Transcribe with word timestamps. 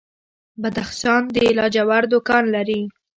بدخشان 0.61 1.21
د 1.35 1.37
لاجوردو 1.57 2.17
کان 2.27 2.43
لري 2.55 2.81